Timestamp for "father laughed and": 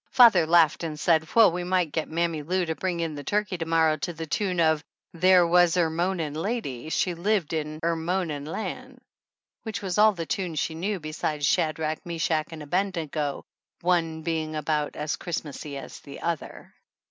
0.09-0.99